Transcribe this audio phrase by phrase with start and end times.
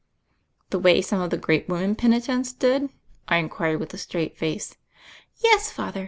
[0.71, 2.89] "The way some of the great women penitents did?"
[3.27, 4.75] I inquired with a straight face.
[5.43, 5.99] "Yes, Father.